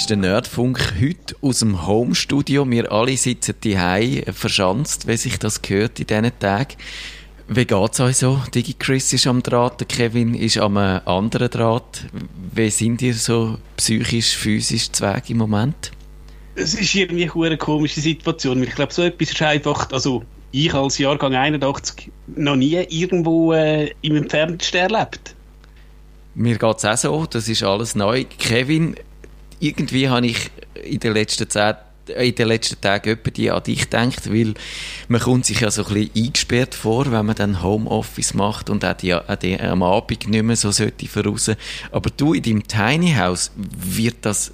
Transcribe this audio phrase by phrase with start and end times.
[0.00, 2.68] Ist der Nerdfunk heute aus dem Homestudio.
[2.70, 6.76] Wir alle sitzen hier verschanzt, wie sich das gehört in diesen Tagen.
[7.48, 8.40] Wie geht es euch so?
[8.54, 12.06] Digi Chris ist am Draht, der Kevin ist am anderen Draht.
[12.54, 15.92] Wie sind ihr so psychisch, physisch zweig im Moment?
[16.54, 18.62] Es ist irgendwie eine komische Situation.
[18.62, 23.90] Ich glaube, so etwas ist einfach, also ich als Jahrgang 81 noch nie irgendwo äh,
[24.00, 25.34] im Entferntesten erlebt.
[26.34, 28.24] Mir geht es auch so, das ist alles neu.
[28.38, 28.96] Kevin,
[29.60, 30.50] irgendwie habe ich
[30.82, 31.76] in den letzten Zeit
[32.16, 34.54] in den letzten Tagen die an dich gedacht, weil
[35.08, 38.84] man kommt sich ja so ein bisschen eingesperrt vor, wenn man dann Homeoffice macht und
[38.84, 41.50] auch die, auch die am Abend nicht mehr so sollte voraus.
[41.92, 44.52] Aber du in deinem Tiny House, wird das,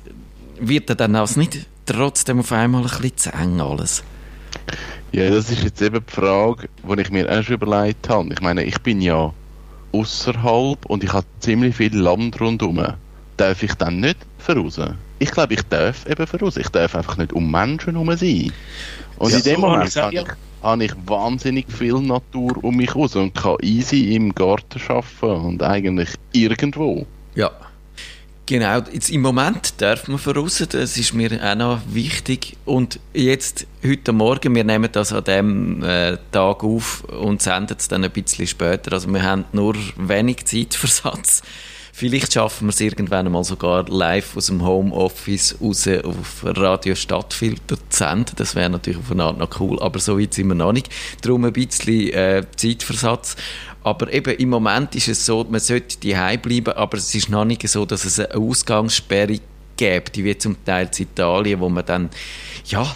[0.61, 4.03] wird dann das nicht trotzdem auf einmal ein bisschen zu eng alles?
[5.13, 8.33] Ja, das ist jetzt eben die Frage, die ich mir auch schon überlegt habe.
[8.33, 9.33] Ich meine, ich bin ja
[9.93, 12.97] außerhalb und ich habe ziemlich viel Land rundherum.
[13.37, 14.81] Darf ich dann nicht voraus?
[15.19, 16.57] Ich glaube, ich darf eben voraus.
[16.57, 18.53] Ich darf einfach nicht um Menschen herum sein.
[19.19, 20.25] Und ja, in dem so Moment habe ich,
[20.63, 25.63] habe ich wahnsinnig viel Natur um mich herum und kann easy im Garten arbeiten und
[25.63, 27.07] eigentlich irgendwo.
[27.35, 27.51] Ja.
[28.49, 32.57] Genau, jetzt im Moment darf man voraus, das ist mir auch noch wichtig.
[32.65, 37.89] Und jetzt, heute Morgen, wir nehmen das an dem äh, Tag auf und senden es
[37.89, 38.93] dann ein bisschen später.
[38.93, 41.43] Also wir haben nur wenig Zeitversatz.
[41.99, 47.77] Vielleicht schaffen wir es irgendwann mal sogar live aus dem Homeoffice raus auf Radio Stadtfilter
[47.89, 48.35] zu senden.
[48.37, 50.91] Das wäre natürlich auf eine Art noch cool, aber so weit sind wir noch nicht.
[51.23, 53.37] Darum ein bisschen äh, Zeitversatz.
[53.83, 57.47] Aber eben im Moment ist es so, man sollte daheim bleiben, aber es ist noch
[57.47, 59.41] nicht so, dass es eine Ausgangssperre
[59.79, 62.11] gibt, wie zum Teil in Italien, wo man dann,
[62.67, 62.95] ja,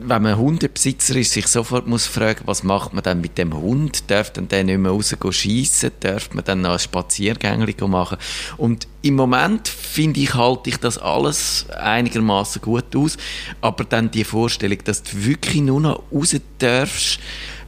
[0.00, 4.10] wenn man Hundebesitzer ist, sich sofort muss fragen, was macht man dann mit dem Hund?
[4.10, 5.90] Darf dann der nicht mehr raus schiessen?
[6.00, 8.18] Darf man dann noch ein Spaziergängchen machen?
[8.56, 13.16] Und im Moment finde ich, halte ich das alles einigermaßen gut aus.
[13.60, 17.18] Aber dann die Vorstellung, dass du wirklich nur noch raus darfst,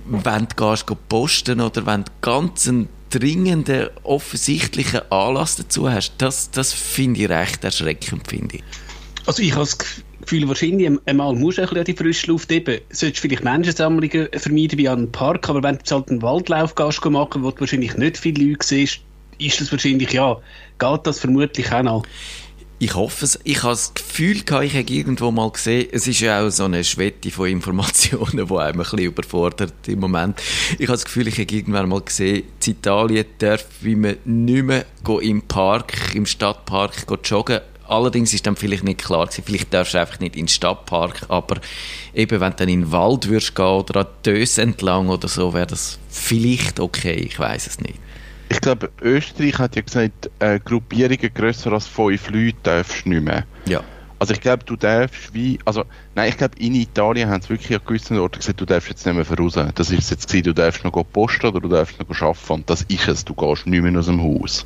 [0.07, 6.51] wenn du gehst, posten oder wenn du ganz einen dringenden, offensichtlichen Anlass dazu hast, das,
[6.51, 8.65] das finde ich recht erschreckend, finde ich.
[9.27, 9.69] Also ich habe
[10.23, 12.81] Gefühl, wahrscheinlich einmal musst du ein bisschen die frische Luft eben.
[12.91, 17.05] Solltest vielleicht Menschensammlungen vermeiden wie an einem Park, aber wenn du halt einen Waldlauf gehst
[17.05, 19.01] machen, wo du wahrscheinlich nicht viele Leute siehst,
[19.39, 20.37] ist das wahrscheinlich, ja,
[20.79, 22.05] geht das vermutlich auch noch.
[22.83, 23.39] Ich hoffe es.
[23.45, 26.83] Ich habe das Gefühl, ich habe irgendwo mal gesehen, es ist ja auch so eine
[26.83, 30.41] Schwette von Informationen, die einem ein bisschen überfordert im Moment.
[30.79, 34.65] Ich habe das Gefühl, ich habe irgendwann mal gesehen, in Italien darf wie man nicht
[34.65, 34.87] mehr
[35.21, 37.61] im Park, im Stadtpark joggen.
[37.91, 41.27] Allerdings ist dann vielleicht nicht klar gewesen, vielleicht darfst du einfach nicht in den Stadtpark,
[41.28, 41.56] aber
[42.15, 45.55] eben wenn du dann in den Wald würdest gehen oder an Döse entlang oder so,
[45.55, 47.99] wäre das vielleicht okay, ich weiß es nicht.
[48.49, 53.25] Ich glaube, Österreich hat ja gesagt, äh, Gruppierungen grösser als fünf Leute darfst du nicht
[53.25, 53.45] mehr.
[53.67, 53.83] Ja.
[54.21, 55.83] Also ich glaube, du darfst wie, also
[56.15, 59.05] nein, ich glaube in Italien haben sie wirklich an gewissen Orten gesagt, du darfst jetzt
[59.05, 59.59] nicht mehr voraus.
[59.75, 62.83] Das ist jetzt gewesen, du darfst noch posten oder du darfst noch arbeiten und das
[62.83, 64.65] ist es, du gehst nicht mehr aus dem Haus.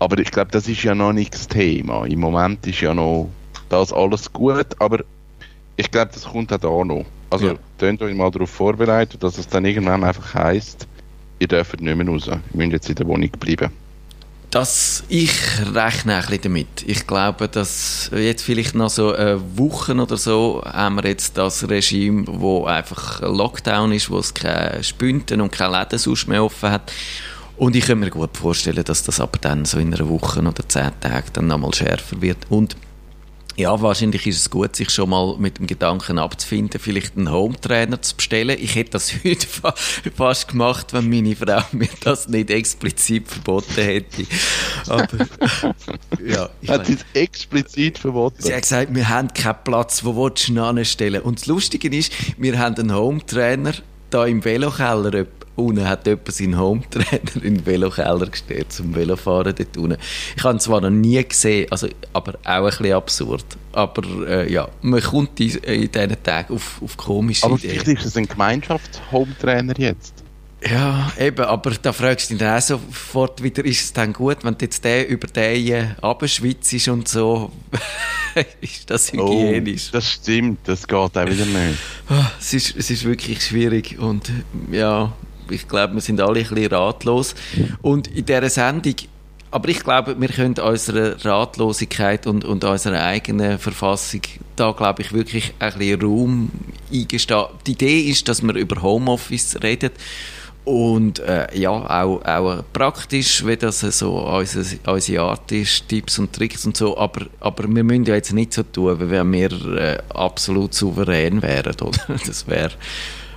[0.00, 2.06] Aber ich glaube, das ist ja noch nicht das Thema.
[2.06, 3.30] Im Moment ist ja noch
[3.68, 5.04] das alles gut, aber
[5.76, 7.04] ich glaube, das kommt auch da noch.
[7.28, 7.54] Also, ja.
[7.78, 10.88] könnt euch mal darauf vorbereiten, dass es dann irgendwann einfach heisst,
[11.38, 12.26] ihr dürft nicht mehr raus.
[12.26, 13.70] Ihr müsst jetzt in der Wohnung bleiben.
[14.50, 15.30] Das, ich
[15.72, 16.84] rechne ein bisschen damit.
[16.84, 21.68] Ich glaube, dass jetzt vielleicht noch so eine Woche oder so haben wir jetzt das
[21.68, 26.72] Regime, wo einfach Lockdown ist, wo es keine Spünten und keine Läden sonst mehr offen
[26.72, 26.90] hat.
[27.60, 30.66] Und ich kann mir gut vorstellen, dass das aber dann so in einer Woche oder
[30.66, 32.38] zehn Tagen dann nochmal schärfer wird.
[32.48, 32.74] Und
[33.54, 38.00] ja, wahrscheinlich ist es gut, sich schon mal mit dem Gedanken abzufinden, vielleicht einen Home-Trainer
[38.00, 38.56] zu bestellen.
[38.58, 39.46] Ich hätte das heute
[40.16, 44.24] fast gemacht, wenn meine Frau mir das nicht explizit verboten hätte.
[44.88, 45.06] Aber,
[46.26, 46.48] ja.
[46.66, 48.40] Hat sie es explizit verboten?
[48.40, 51.20] Sie hat gesagt, wir haben keinen Platz, wo willst du anstellen?
[51.20, 53.74] Und das Lustige ist, wir haben einen Home-Trainer
[54.08, 59.76] da im Velokeller unten hat jemand seinen Home-Trainer in den Velokeller gestellt zum Velofahren dort
[59.76, 59.98] unten.
[60.36, 63.44] Ich habe ihn zwar noch nie gesehen, also, aber auch ein bisschen absurd.
[63.72, 67.72] Aber äh, ja, man kommt in, in diesen Tagen auf, auf komische aber Ideen.
[67.72, 70.20] Aber vielleicht ist es ein Gemeinschafts-Home-Trainer jetzt.
[70.68, 74.44] Ja, eben, aber da fragst du dich dann auch sofort wieder, ist es dann gut,
[74.44, 77.50] wenn du jetzt der über den abschwitzt und so,
[78.60, 79.88] ist das oh, hygienisch?
[79.88, 81.78] Oh, das stimmt, das geht auch wieder nicht.
[82.10, 84.30] Ah, es ist, es ist wirklich schwierig und
[84.70, 85.12] ja,
[85.50, 87.34] ich glaube, wir sind alle ein bisschen ratlos.
[87.82, 88.94] Und in dieser Sendung,
[89.52, 94.20] aber ich glaube, wir können unserer Ratlosigkeit und, und unserer eigenen Verfassung
[94.54, 96.50] da, glaube ich, wirklich ein bisschen Raum
[96.92, 97.46] eingestehen.
[97.66, 99.90] Die Idee ist, dass wir über Homeoffice reden
[100.64, 106.32] Und äh, ja, auch, auch praktisch, wie das so unsere, unsere Art ist, Tipps und
[106.32, 106.96] Tricks und so.
[106.96, 111.42] Aber, aber wir müssen ja jetzt nicht so tun, wie wenn wir äh, absolut souverän
[111.42, 111.74] wären.
[111.80, 111.98] Oder?
[112.26, 112.72] Das wäre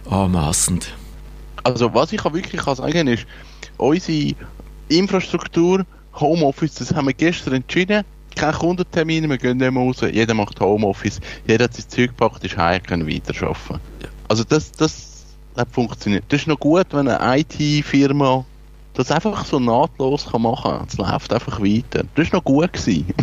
[0.07, 0.93] anmassend.
[1.63, 3.25] Also was ich wirklich kann sagen ist,
[3.77, 4.35] unsere
[4.89, 8.03] Infrastruktur, Homeoffice, das haben wir gestern entschieden.
[8.35, 12.43] Keine Kundentermine, wir gehen nicht mehr raus, jeder macht Homeoffice, jeder hat sein Zeug gepackt,
[12.43, 13.79] ist heim, können weiterarbeiten.
[14.27, 15.25] Also das, das
[15.55, 16.25] hat funktioniert.
[16.29, 18.43] Das ist noch gut, wenn eine IT-Firma
[18.95, 20.87] das einfach so nahtlos kann machen kann.
[20.87, 22.03] Es läuft einfach weiter.
[22.15, 22.73] Das war noch gut.
[22.73, 23.05] Gewesen.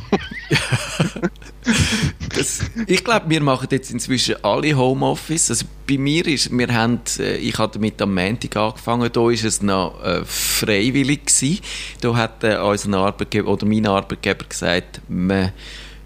[2.40, 5.50] das, ich glaube, wir machen jetzt inzwischen alle Homeoffice.
[5.50, 9.44] Also bei mir ist, wir haben, äh, ich habe damit am Montag angefangen, da ist
[9.44, 11.60] es noch äh, freiwillig gewesen.
[12.00, 15.52] Da hat äh, unser Arbeitgeber, oder mein Arbeitgeber gesagt, man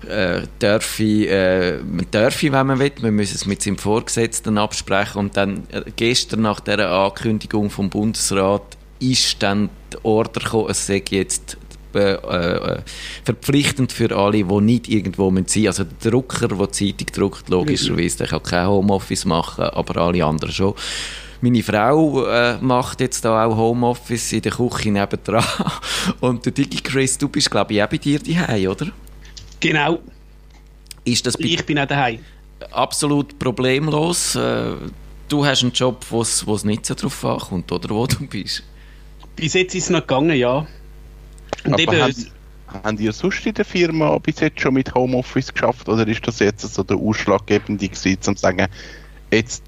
[0.08, 5.66] äh, darf, äh, wenn man will, man muss es mit seinem Vorgesetzten absprechen und dann
[5.70, 11.56] äh, gestern nach der Ankündigung vom Bundesrat ist dann die Order gekommen, es sei jetzt
[11.94, 12.82] äh, äh,
[13.24, 15.66] verpflichtend für alle, die nicht irgendwo sein müssen.
[15.66, 20.24] Also der Drucker, der die Zeitung druckt, logischerweise, der kann kein Homeoffice machen, aber alle
[20.24, 20.74] anderen schon.
[21.40, 25.44] Meine Frau äh, macht jetzt da auch Homeoffice in der Küche nebendran.
[26.20, 28.86] Und der Digi Chris, du bist glaube ich auch bei dir daheim, oder?
[29.60, 29.98] Genau.
[31.04, 32.20] Ist das ich bin auch daheim.
[32.70, 34.36] Absolut problemlos.
[34.36, 34.74] Äh,
[35.28, 38.62] du hast einen Job, wo es nicht so drauf ankommt, oder wo du bist?
[39.36, 40.66] Bis jetzt ist es noch gegangen, ja.
[41.64, 42.14] Aber eben, haben,
[42.84, 45.88] haben ihr sonst in der Firma bis jetzt schon mit Homeoffice geschafft?
[45.88, 48.66] Oder ist das jetzt so der ausschlaggebende gewesen, um zu sagen,
[49.30, 49.62] jetzt,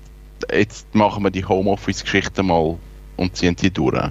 [0.53, 2.77] jetzt machen wir die Homeoffice-Geschichte mal
[3.17, 4.11] und ziehen die durch?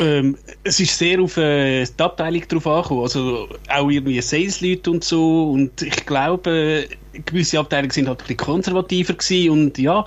[0.00, 5.04] Ähm, es ist sehr auf äh, die Abteilung drauf angekommen, also auch irgendwie Sales-Leute und
[5.04, 5.50] so.
[5.50, 6.88] Und ich glaube,
[7.26, 10.06] gewisse Abteilungen sind halt ein bisschen konservativer gewesen und ja,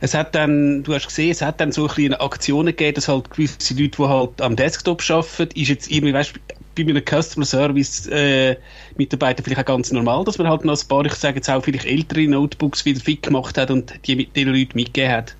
[0.00, 3.08] es hat dann, du hast gesehen, es hat dann so ein bisschen Aktionen gegeben, dass
[3.08, 6.34] halt gewisse Leute, die halt am Desktop arbeiten, ist jetzt irgendwie, weißt
[6.74, 8.56] bei einem Customer Service äh,
[8.96, 11.62] Mitarbeiter vielleicht auch ganz normal, dass man halt noch ein paar, ich sage jetzt auch
[11.62, 15.36] vielleicht ältere Notebooks wieder fit gemacht hat und die mit den Leuten mitgegeben hat.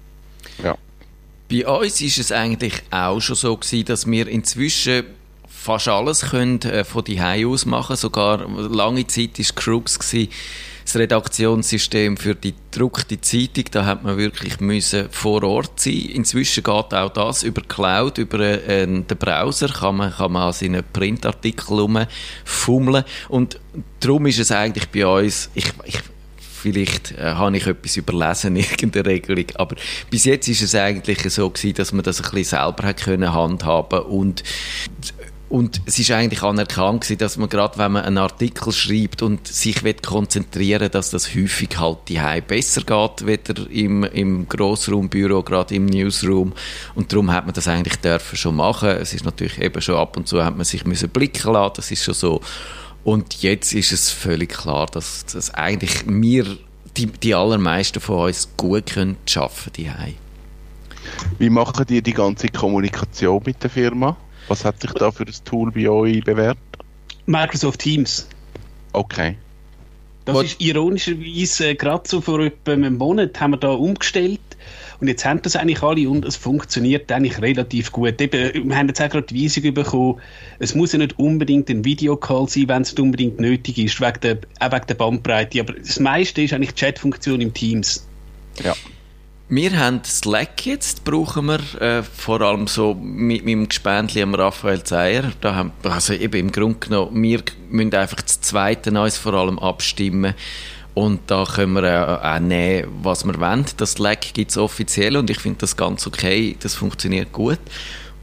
[0.63, 0.77] Ja.
[1.51, 5.05] Bei uns ist es eigentlich auch schon so gewesen, dass wir inzwischen
[5.49, 7.97] fast alles können, äh, von die aus machen.
[7.97, 10.33] Sogar lange Zeit war Crux gewesen,
[10.85, 15.95] das Redaktionssystem für die gedruckte Zeitung, da hat man wirklich müssen vor Ort sein.
[16.13, 20.53] Inzwischen geht auch das über Cloud, über äh, den Browser, kann man, kann man an
[20.53, 22.07] seinen Printartikeln
[22.45, 23.59] fummeln und
[24.01, 26.01] darum ist es eigentlich bei uns, ich, ich
[26.63, 29.77] vielleicht äh, habe ich etwas überlesen, irgendeine Regelung, aber
[30.11, 33.33] bis jetzt ist es eigentlich so gewesen, dass man das ein bisschen selber hat können
[33.33, 34.43] handhaben und
[35.53, 39.83] und es ist eigentlich anerkannt dass man gerade, wenn man einen Artikel schreibt und sich
[40.01, 46.55] konzentrieren dass das häufig halt die besser geht, weder im, im Grossraumbüro, gerade im Newsroom.
[46.95, 48.89] Und darum hat man das eigentlich dürfen schon machen.
[48.89, 51.91] Es ist natürlich eben schon ab und zu hat man sich müssen blicken lassen, das
[51.91, 52.41] ist schon so.
[53.05, 56.47] Und jetzt ist es völlig klar, dass, dass eigentlich wir,
[56.97, 60.15] die, die allermeisten von uns, gut können arbeiten können.
[61.37, 64.17] Wie machen die die ganze Kommunikation mit der Firma?
[64.53, 66.59] Was hat sich da für das Tool bei euch bewährt?
[67.25, 68.29] Microsoft Teams.
[68.93, 69.39] Okay.
[70.27, 70.45] Das What?
[70.45, 74.43] ist ironischerweise äh, gerade so vor etwa einem Monat haben wir da umgestellt
[75.01, 78.21] und jetzt haben das eigentlich alle und es funktioniert eigentlich relativ gut.
[78.21, 80.21] Eben, wir haben jetzt auch gerade die Weisung bekommen,
[80.59, 84.39] es muss ja nicht unbedingt ein Videocall sein, wenn es unbedingt nötig ist, wegen der,
[84.61, 85.61] auch wegen der Bandbreite.
[85.61, 88.07] Aber das meiste ist eigentlich die Chatfunktion im Teams.
[88.63, 88.75] Ja.
[89.49, 94.83] Wir haben Slack jetzt, brauchen wir, äh, vor allem so mit meinem Gespendli am Raphael
[94.83, 95.33] Zeyer.
[95.41, 99.59] Da haben, also eben im Grunde genommen, wir müssen einfach das Zweite uns vor allem
[99.59, 100.35] abstimmen.
[100.95, 103.67] Und da können wir äh, auch nehmen, was wir wollen.
[103.77, 106.57] Das Slack gibt es offiziell und ich finde das ganz okay.
[106.61, 107.59] Das funktioniert gut.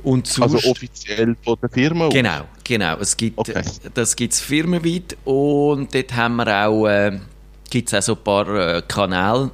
[0.03, 2.09] Und sonst, also offiziell von der Firma?
[2.09, 2.97] Genau, genau.
[2.97, 3.61] Es gibt, okay.
[3.93, 7.19] Das gibt es firmenweit und dort haben wir auch, äh,
[7.69, 9.51] gibt es auch so ein paar äh, Kanäle,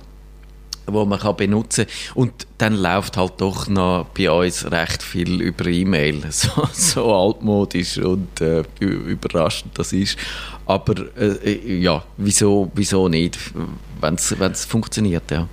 [0.88, 1.86] wo man kann benutzen.
[2.14, 6.24] Und dann läuft halt doch noch bei uns recht viel über E-Mail.
[6.36, 10.18] So, so altmodisch und äh, überraschend das ist.
[10.66, 13.40] Aber äh, äh, ja, wieso, wieso nicht,
[14.02, 15.48] wenn es funktioniert, ja.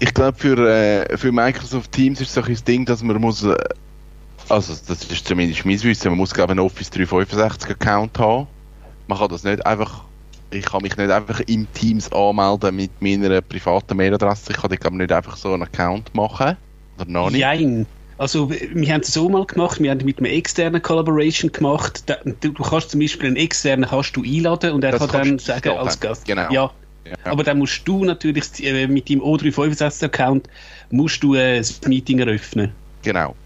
[0.00, 3.42] Ich glaube, für, äh, für Microsoft Teams ist es so ein Ding, dass man muss,
[3.42, 3.56] äh,
[4.48, 8.46] also das ist zumindest mein Wissen, man muss glaube einen Office 365 Account haben.
[9.06, 10.04] Man kann das nicht einfach
[10.50, 14.52] ich kann mich nicht einfach im Teams anmelden mit meiner privaten Mailadresse.
[14.52, 16.56] Ich kann glaube nicht einfach so einen Account machen.
[16.98, 17.40] Oder noch nicht?
[17.40, 17.86] Nein.
[18.18, 22.02] Also, wir haben es so mal gemacht, wir haben mit einem externen Collaboration gemacht.
[22.40, 25.70] Du, kannst zum Beispiel einen externen kannst du einladen und er das kann dann sagen
[25.70, 26.24] als Gast.
[26.24, 26.50] Genau.
[26.50, 26.72] Ja.
[27.04, 27.14] ja.
[27.24, 30.48] Aber dann musst du natürlich äh, mit deinem O365-Account
[30.90, 32.72] musst du äh, das Meeting eröffnen.
[33.02, 33.36] Genau.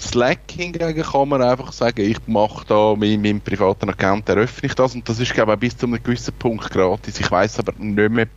[0.00, 4.74] Slack hingegen kann man einfach sagen, ich mache da mit meinem privaten Account, eröffne ich
[4.74, 7.20] das und das ist glaube ich bis zu einem gewissen Punkt gratis.
[7.20, 8.28] Ich weiß aber nicht mehr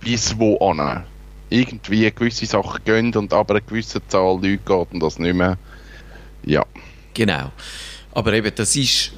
[0.00, 1.04] bis wo an.
[1.48, 5.58] Irgendwie gewisse Sachen gehen und aber eine gewisse Zahl Leute geht und das nicht mehr.
[6.44, 6.64] Ja.
[7.14, 7.50] Genau.
[8.12, 9.12] Aber eben, das ist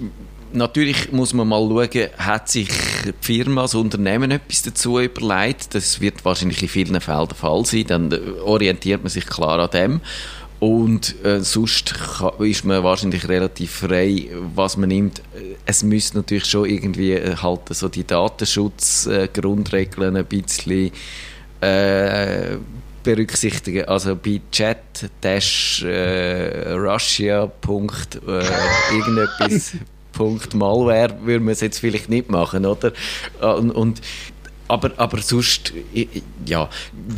[0.52, 2.68] natürlich muss man mal schauen, hat sich
[3.04, 5.74] die Firma, das Unternehmen etwas dazu überlegt.
[5.74, 7.84] Das wird wahrscheinlich in vielen Fällen der Fall sein.
[7.86, 10.00] Dann orientiert man sich klar an dem.
[10.62, 15.20] Und äh, sonst kann, ist man wahrscheinlich relativ frei, was man nimmt.
[15.66, 20.92] Es müsste natürlich schon irgendwie äh, halt so die Datenschutzgrundregeln äh, ein bisschen
[21.60, 22.58] äh,
[23.02, 23.86] berücksichtigen.
[23.86, 27.44] Also bei chat-russia.
[27.44, 27.50] Äh,
[28.94, 29.72] irgendetwas
[30.12, 32.92] Punkt Malware würde man es jetzt vielleicht nicht machen, oder?
[33.40, 34.00] Und, und
[34.72, 35.74] aber, aber sonst,
[36.46, 36.70] ja,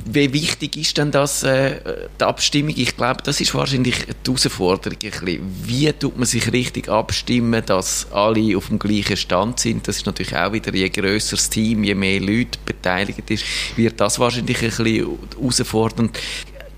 [0.06, 1.76] wie wichtig ist denn das, äh,
[2.20, 2.74] die Abstimmung?
[2.76, 4.98] Ich glaube, das ist wahrscheinlich die Herausforderung.
[5.00, 5.52] Ein bisschen.
[5.64, 9.86] Wie tut man sich richtig abstimmen, dass alle auf dem gleichen Stand sind?
[9.86, 13.44] Das ist natürlich auch wieder, je grösser das Team, je mehr Leute beteiligt ist,
[13.76, 16.18] wird das wahrscheinlich ein bisschen herausfordernd.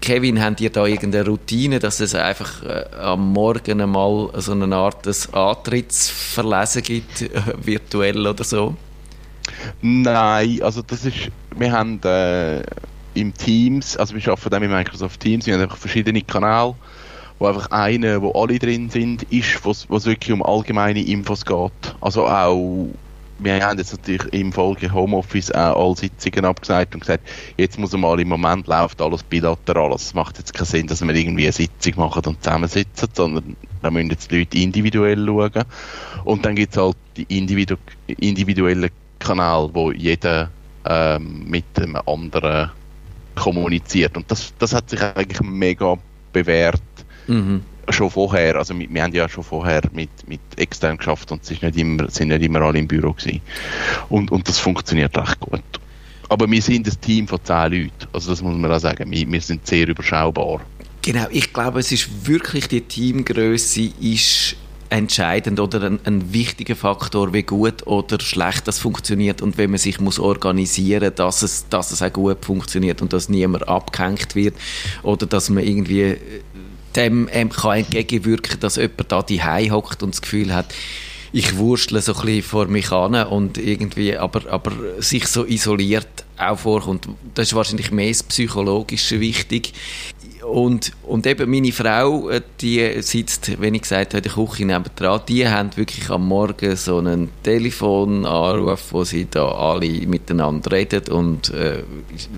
[0.02, 4.76] Kevin, habt ihr da irgendeine Routine, dass es einfach äh, am Morgen einmal so eine
[4.76, 7.28] Art des Antrittsverlesen gibt, äh,
[7.64, 8.76] virtuell oder so?
[9.82, 12.62] Nein, also das ist, wir haben äh,
[13.14, 16.74] im Teams, also wir arbeiten dann mit Microsoft Teams, wir haben einfach verschiedene Kanäle,
[17.38, 21.96] wo einfach einer, wo alle drin sind, ist, wo es wirklich um allgemeine Infos geht.
[22.00, 22.88] Also auch
[23.38, 27.92] wir haben jetzt natürlich im Folge Homeoffice auch alle Sitzungen abgesagt und gesagt, jetzt muss
[27.92, 29.92] mal im Moment läuft alles bilateral.
[29.92, 33.56] Also es macht jetzt keinen Sinn, dass wir irgendwie eine Sitzung machen und zusammensitzen, sondern
[33.82, 35.64] da müssen jetzt die Leute individuell schauen.
[36.24, 37.76] Und dann gibt es halt die individu
[38.06, 38.90] individuellen
[39.26, 40.50] Kanäle, wo jeder
[40.84, 42.70] ähm, mit einem anderen
[43.34, 44.16] kommuniziert.
[44.16, 45.96] Und das, das hat sich eigentlich mega
[46.32, 46.82] bewährt.
[47.26, 51.42] Mhm schon vorher, also wir, wir haben ja schon vorher mit, mit extern geschafft und
[51.42, 53.40] es ist nicht immer, sind nicht immer alle im Büro gewesen.
[54.08, 55.62] Und, und das funktioniert recht gut.
[56.28, 59.30] Aber wir sind ein Team von zehn Leuten, also das muss man auch sagen, wir,
[59.30, 60.60] wir sind sehr überschaubar.
[61.02, 64.56] Genau, ich glaube, es ist wirklich die Teamgröße ist
[64.90, 69.78] entscheidend oder ein, ein, wichtiger Faktor, wie gut oder schlecht das funktioniert und wenn man
[69.78, 74.54] sich muss organisieren, dass es, dass es auch gut funktioniert und dass niemand abgehängt wird
[75.02, 76.16] oder dass man irgendwie
[76.94, 80.72] dem ähm, kann entgegenwirken, dass jemand da die hockt und das Gefühl hat,
[81.32, 86.24] ich wurschtle so ein bisschen vor mich an und irgendwie, aber, aber sich so isoliert
[86.38, 87.08] auch vorkommt.
[87.34, 89.74] Das ist wahrscheinlich mehr das Psychologische wichtig.
[90.46, 94.64] Und, und eben meine Frau, äh, die sitzt, wenn ich gesagt habe, in der Küche
[94.64, 101.02] nebendran, die haben wirklich am Morgen so einen Telefonanruf, wo sie da alle miteinander reden
[101.12, 101.82] und, äh,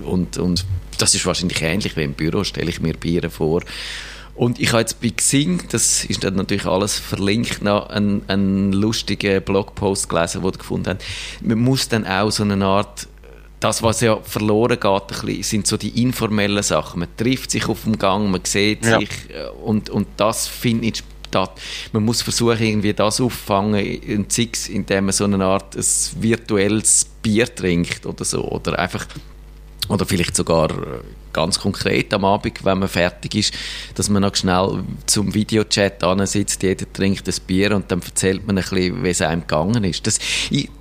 [0.03, 0.65] und, und
[0.97, 3.61] das ist wahrscheinlich ähnlich wie im Büro, stelle ich mir ihr vor.
[4.33, 8.73] Und ich habe jetzt bei Xing, das ist dann natürlich alles verlinkt, noch einen, einen
[8.73, 10.99] lustigen Blogpost gelesen, den ich gefunden habe.
[11.41, 13.07] Man muss dann auch so eine Art
[13.59, 17.01] das, was ja verloren geht, bisschen, sind so die informellen Sachen.
[17.01, 18.99] Man trifft sich auf dem Gang, man sieht ja.
[18.99, 21.59] sich äh, und, und das findet statt.
[21.91, 25.85] Man muss versuchen, irgendwie das auffangen, in Zix, indem man so eine Art ein
[26.19, 28.43] virtuelles Bier trinkt oder so.
[28.43, 29.05] Oder einfach
[29.89, 31.01] oder vielleicht sogar äh,
[31.33, 33.53] ganz konkret am Abend, wenn man fertig ist,
[33.95, 38.57] dass man noch schnell zum Videochat sitzt, jeder trinkt ein Bier und dann erzählt man
[38.57, 40.05] ein bisschen, wie es einem gegangen ist.
[40.07, 40.19] Das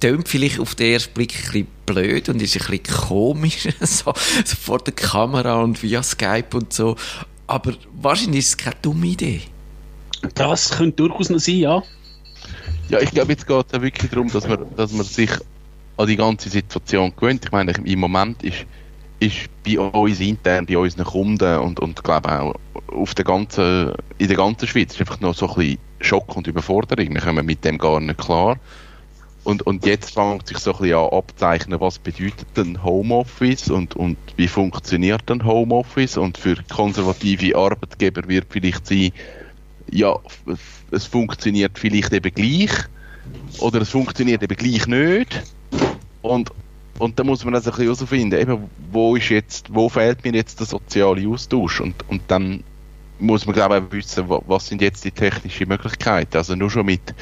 [0.00, 4.12] tönt vielleicht auf den ersten Blick ein bisschen blöd und ist ein bisschen komisch, so,
[4.44, 6.96] so vor der Kamera und via Skype und so.
[7.46, 9.42] Aber wahrscheinlich ist es keine dumme Idee.
[10.34, 11.82] Das könnte durchaus noch sein, ja.
[12.88, 15.30] Ja, ich glaube, jetzt geht es ja wirklich darum, dass man, dass man sich
[15.98, 17.44] an die ganze Situation gewöhnt.
[17.44, 18.66] Ich meine, im Moment ist
[19.20, 22.54] ist bei uns intern, bei unseren Kunden und, und glaube auch
[22.88, 26.46] auf der ganzen, in der ganzen Schweiz ist einfach noch so ein bisschen Schock und
[26.46, 27.14] Überforderung.
[27.14, 28.58] Wir kommen mit dem gar nicht klar.
[29.44, 33.96] Und, und jetzt fängt sich so ein bisschen an abzeichnen, was bedeutet denn Homeoffice und,
[33.96, 39.10] und wie funktioniert denn Homeoffice und für konservative Arbeitgeber wird vielleicht sein,
[39.90, 40.14] ja,
[40.90, 42.70] es funktioniert vielleicht eben gleich
[43.58, 45.42] oder es funktioniert eben gleich nicht.
[46.20, 46.50] Und,
[46.98, 50.32] und da muss man also ein bisschen herausfinden, eben, wo ist jetzt, wo fehlt mir
[50.32, 51.80] jetzt der soziale Austausch?
[51.80, 52.64] Und, und dann
[53.18, 56.36] muss man, glaube ich, wissen, was sind jetzt die technischen Möglichkeiten.
[56.36, 57.14] Also nur schon mit,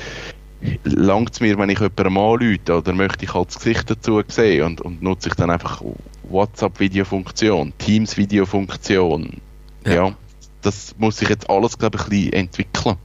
[0.84, 4.64] langt es mir, wenn ich jemanden anrufe, oder möchte ich halt das Gesicht dazu sehen
[4.64, 5.82] und, und nutze ich dann einfach
[6.28, 9.40] WhatsApp-Videofunktion, Teams-Videofunktion.
[9.84, 9.94] Ja.
[9.94, 10.16] ja.
[10.62, 12.96] das muss sich jetzt alles, glaube ich, ein bisschen entwickeln.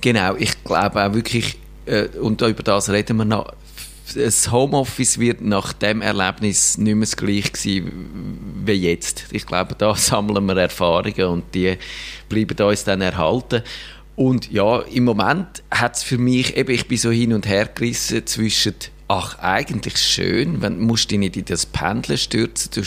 [0.00, 3.52] Genau, ich glaube auch wirklich, äh, und über das reden wir noch,
[4.14, 7.82] das Homeoffice wird nach dem Erlebnis nicht mehr das gleiche
[8.64, 9.24] wie jetzt.
[9.32, 11.76] Ich glaube, da sammeln wir Erfahrungen und die
[12.28, 13.62] bleiben uns dann erhalten.
[14.14, 17.66] Und ja, im Moment hat es für mich, eben, ich bin so hin und her
[17.66, 18.74] gerissen zwischen
[19.08, 22.82] ach, eigentlich schön, wenn, musst dich nicht in das Pendeln stürzen, du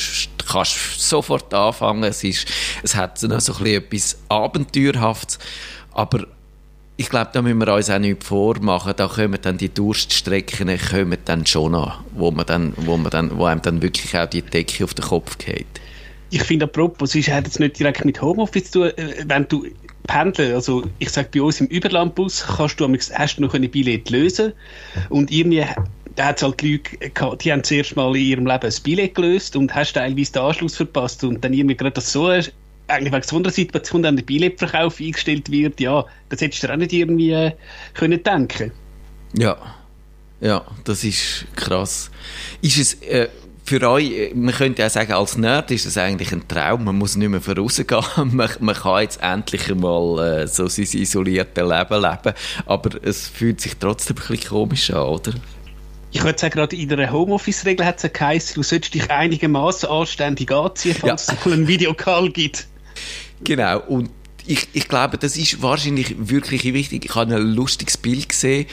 [0.46, 2.48] kannst sofort anfangen, es, ist,
[2.84, 5.40] es hat noch so ein bisschen etwas Abenteuerhaftes,
[5.92, 6.28] aber
[7.00, 11.18] ich glaube, da müssen wir uns auch nicht vormachen, da kommen dann die Durststrecken kommen
[11.24, 14.42] dann schon an, wo, man dann, wo, man dann, wo einem dann wirklich auch die
[14.42, 15.66] Decke auf den Kopf geht.
[16.30, 19.66] Ich finde apropos, es hat jetzt nicht direkt mit Homeoffice zu tun, äh, wenn du
[20.08, 24.10] pendeln, also ich sage bei uns im Überlandbus, kannst du, hast du noch ein Billett
[24.10, 24.52] lösen.
[25.08, 25.66] Und irgendwie
[26.20, 29.16] da hat halt die Leute gehabt, die haben zuerst mal in ihrem Leben ein Billett
[29.16, 32.30] gelöst und hast teilweise den Anschluss verpasst und dann irgendwie gerade das so
[32.90, 36.78] eigentlich wegen so einer Situation dann der Billetverkauf eingestellt wird, ja, das hättest du auch
[36.78, 37.52] nicht irgendwie äh,
[37.94, 38.72] können denken.
[39.38, 39.58] Ja,
[40.42, 42.10] ja, das ist krass.
[42.62, 43.28] Ist es äh,
[43.70, 46.98] für euch, äh, man könnte ja sagen, als Nerd ist es eigentlich ein Traum, man
[46.98, 52.02] muss nicht mehr vorausgehen, man, man kann jetzt endlich einmal äh, so sein isoliertes Leben
[52.02, 52.34] leben,
[52.66, 55.34] aber es fühlt sich trotzdem ein bisschen komisch an, oder?
[56.12, 60.52] Ich würde sagen, gerade in der Homeoffice-Regel hat es geheißen, du solltest dich einigermaßen anständig
[60.52, 61.36] anziehen, falls ja.
[61.36, 62.68] es mal einen Videocall gibt.
[63.44, 64.10] Genau, und
[64.46, 67.06] ich, ich glaube, das ist wahrscheinlich wirklich wichtig.
[67.06, 68.66] Ich habe ein lustiges Bild gesehen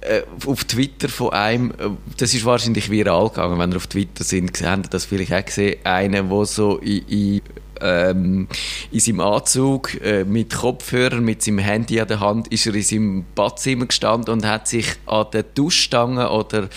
[0.00, 4.24] äh, auf Twitter von einem, äh, das ist wahrscheinlich viral gegangen, wenn ihr auf Twitter
[4.24, 7.42] sind, haben ihr das vielleicht auch gesehen, einer, der so in, in
[7.80, 8.48] ähm,
[8.90, 12.82] in seinem Anzug äh, mit Kopfhörern, mit seinem Handy an der Hand, ist er in
[12.82, 16.68] seinem Badzimmer gestanden und hat sich an der Duschstange oder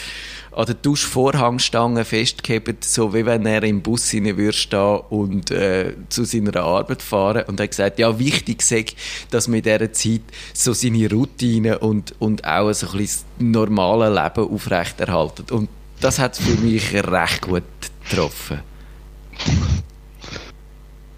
[0.59, 5.93] an der Duschvorhangstange festgehebt, so wie wenn er im Bus rein würde stehen und äh,
[6.09, 7.45] zu seiner Arbeit fahren.
[7.47, 8.85] Und er hat gesagt, ja, wichtig sei,
[9.31, 10.21] dass man in dieser Zeit
[10.53, 15.45] so seine Routine und, und auch so ein bisschen das normale Leben aufrechterhalten.
[15.49, 15.69] Und
[16.01, 17.63] das hat für mich recht gut
[18.09, 18.59] getroffen.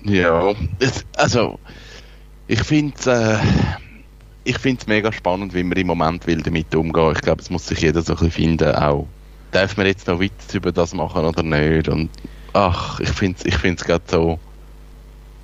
[0.03, 1.57] Ja, es, also
[2.47, 3.39] ich finde es äh,
[4.43, 7.13] ich finde mega spannend, wie man im Moment will damit umgehen.
[7.15, 9.07] Ich glaube, es muss sich jeder so ein bisschen finden, auch
[9.51, 11.89] darf man jetzt noch Witz über das machen oder nicht?
[11.89, 12.09] Und
[12.53, 14.39] ach, ich finde es ich find's gerade so.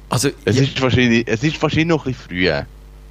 [0.09, 0.63] Also, es, ja.
[0.63, 2.49] ist wahrscheinlich, es ist wahrscheinlich noch ein bisschen früh.
[2.49, 2.65] Man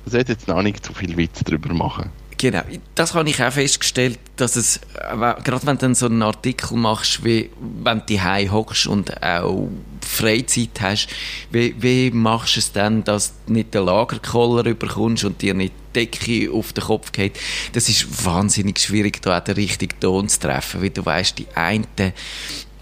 [0.07, 2.11] sollte jetzt noch nicht zu viel Witz darüber machen.
[2.39, 2.63] Genau,
[2.95, 7.25] das habe ich auch festgestellt, dass es, gerade wenn du dann so einen Artikel machst,
[7.25, 7.51] wie
[7.83, 9.69] wenn du daheim hockst und auch
[10.03, 11.09] Freizeit hast,
[11.51, 15.73] wie, wie machst du es dann, dass du nicht den Lagerkoller überkommst und dir nicht
[15.97, 17.39] Decke auf den Kopf geht?
[17.73, 21.47] Das ist wahnsinnig schwierig, da auch den richtigen Ton zu treffen, weil du weißt, die
[21.55, 21.87] einen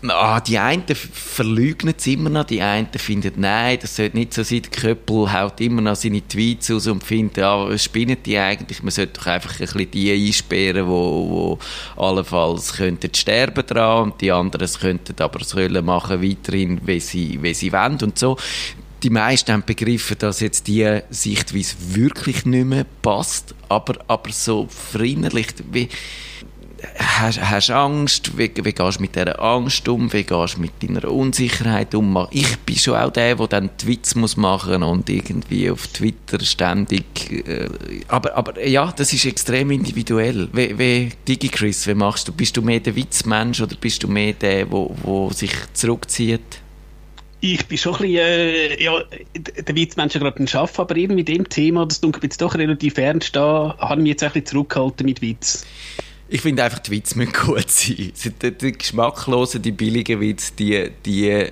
[0.07, 4.42] Ah, die einen verleugnen es immer noch, die einen finden, nein, das sollte nicht so
[4.42, 4.61] sein.
[4.61, 8.83] Der Köppel haut immer noch seine Tweets aus und findet, ja, spinnen die eigentlich?
[8.83, 11.59] Man sollte doch einfach ein bisschen die einsperren, wo,
[11.96, 17.42] wo allenfalls könnten sterben dran und die anderen könnten aber sollen machen weiterhin, wie sie,
[17.42, 18.37] wie sie wollen und so.
[19.05, 24.67] Die meisten haben begriffen, dass jetzt die Sichtweise wirklich nicht mehr passt, aber, aber so
[24.67, 25.90] verinnerlicht, wie,
[26.97, 30.83] hast, hast Angst, wie, wie gehst du mit dieser Angst um, wie gehst du mit
[30.83, 32.27] deiner Unsicherheit um.
[32.31, 37.47] Ich bin schon auch der, der dann Tweets muss machen und irgendwie auf Twitter ständig,
[37.47, 37.69] äh,
[38.09, 40.49] aber, aber ja, das ist extrem individuell.
[40.55, 42.33] Wie, wie DigiChris, wie machst du?
[42.33, 46.63] Bist du mehr der Witzmensch oder bist du mehr der, der sich zurückzieht?
[47.46, 49.04] Ich bin schon ein bisschen, äh, ja,
[49.37, 52.96] der Witzmensch gerade ein Schaff, aber eben mit dem Thema, das dunkel jetzt doch relativ
[52.96, 55.66] ernst da, habe ich mich jetzt ein bisschen zurückgehalten mit Witz.
[56.30, 58.12] Ich finde einfach, die Witze müssen gut sein.
[58.40, 61.48] Die, die geschmacklosen, die billigen Witze, die, die,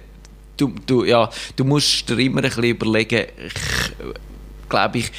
[0.56, 3.26] du, du, ja, du musst dir immer ein bisschen überlegen,
[4.70, 5.12] glaube ich,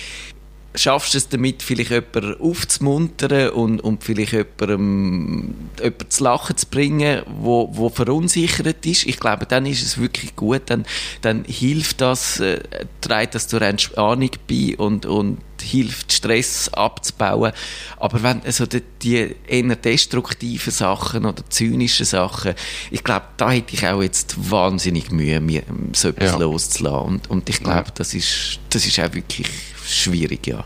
[0.76, 6.68] schaffst du es damit, vielleicht jemanden aufzumuntern und, und vielleicht jemanden, jemanden zu lachen zu
[6.68, 9.06] bringen, wo, wo verunsichert ist.
[9.06, 10.86] Ich glaube, dann ist es wirklich gut, dann,
[11.22, 12.62] dann hilft das, äh,
[13.02, 17.54] trägt das zur Entspannung bei und, und hilft, Stress abzubauen.
[17.98, 22.54] Aber wenn also die, die eher destruktiven Sachen oder zynischen Sachen,
[22.92, 26.38] ich glaube, da hätte ich auch jetzt wahnsinnig Mühe, mir so etwas ja.
[26.38, 27.08] loszulassen.
[27.08, 27.94] Und, und ich glaube, ja.
[27.96, 29.48] das, ist, das ist auch wirklich
[29.86, 30.64] schwierig, ja.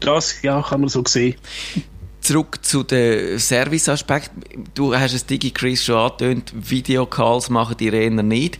[0.00, 1.36] Das, ja, kann man so sehen
[2.26, 4.32] zurück zu den Serviceaspekt.
[4.74, 8.58] Du hast es DigiChris schon angetönt, Videocalls machen die eher nicht,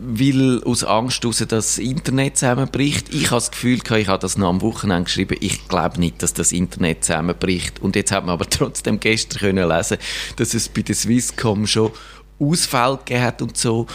[0.00, 3.12] weil aus Angst heraus das Internet zusammenbricht.
[3.12, 6.32] Ich habe das Gefühl, ich habe das noch am Wochenende geschrieben, ich glaube nicht, dass
[6.32, 7.80] das Internet zusammenbricht.
[7.82, 9.98] Und jetzt hat man aber trotzdem gestern können lesen,
[10.36, 11.90] dass es bei der Swisscom schon
[12.38, 13.86] Ausfälle gegeben hat und so.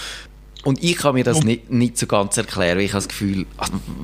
[0.64, 2.80] Und ich kann mir das nicht, nicht so ganz erklären.
[2.80, 3.46] Ich habe das Gefühl,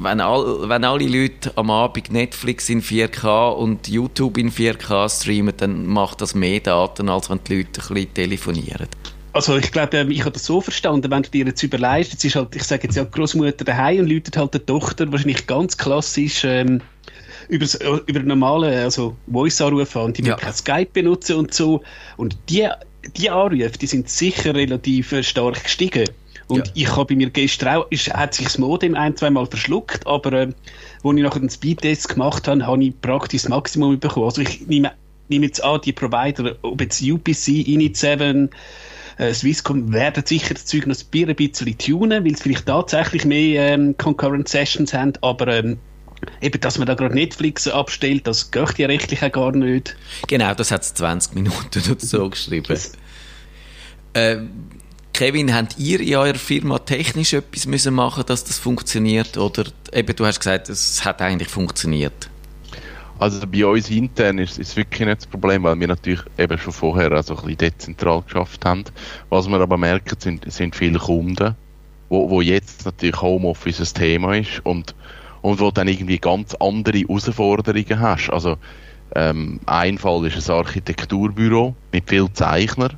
[0.01, 5.53] wenn, all, wenn alle Leute am Abend Netflix in 4K und YouTube in 4K streamen,
[5.55, 8.87] dann macht das mehr Daten, als wenn die Leute ein bisschen telefonieren.
[9.31, 12.25] Also ich glaube, ähm, ich habe das so verstanden, wenn du dir jetzt überlegst, jetzt
[12.25, 15.77] ist halt, ich sage jetzt ja, Großmutter daheim und läutet halt der Tochter wahrscheinlich ganz
[15.77, 16.81] klassisch ähm,
[17.47, 17.65] über,
[18.07, 20.35] über normale also Voice-Anrufe an, die ja.
[20.35, 21.83] kein Skype benutzen und so.
[22.17, 22.67] Und die,
[23.15, 26.05] die Anrufe, die sind sicher relativ äh, stark gestiegen.
[26.49, 26.73] Und ja.
[26.73, 30.05] ich habe bei mir gestern auch, ist, hat sich das Modem ein, zwei Mal verschluckt,
[30.07, 30.47] aber äh,
[31.03, 34.25] als ich nachher den Speedtest gemacht habe, habe ich praktisch das Maximum bekommen.
[34.25, 34.91] Also ich nehme,
[35.27, 38.49] nehme jetzt an, die Provider, ob jetzt UPC, Init7,
[39.19, 43.73] äh, Swisscom, werden sicher das Zeug noch ein bisschen tunen, weil sie vielleicht tatsächlich mehr
[43.73, 45.77] ähm, Concurrent Sessions haben, aber ähm,
[46.41, 49.95] Eben, dass man da gerade Netflix abstellt, das geht ja rechtlich auch gar nicht.
[50.27, 52.77] Genau, das hat es 20 Minuten dazu geschrieben.
[54.13, 54.37] äh,
[55.13, 59.37] Kevin, habt ihr in eurer Firma technisch etwas müssen machen, dass das funktioniert?
[59.37, 62.29] Oder eben, du hast gesagt, es hat eigentlich funktioniert.
[63.17, 66.71] Also bei uns intern ist es wirklich nicht das Problem, weil wir natürlich eben schon
[66.71, 68.85] vorher also ein bisschen dezentral geschafft haben.
[69.29, 71.55] Was wir aber merken, sind, sind viele Kunden,
[72.07, 74.95] wo, wo jetzt natürlich Homeoffice ein Thema ist und
[75.41, 78.29] und wo dann irgendwie ganz andere Herausforderungen hast.
[78.29, 78.57] Also
[79.15, 82.97] ähm, ein Fall ist ein Architekturbüro mit vielen Zeichnern.